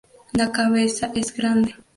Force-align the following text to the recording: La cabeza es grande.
La 0.33 0.51
cabeza 0.51 1.11
es 1.13 1.31
grande. 1.31 1.75